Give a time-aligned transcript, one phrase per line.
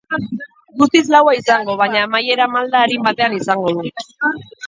[0.81, 3.93] Guztiz laua izango, baina amaiera malda arin batean izango du.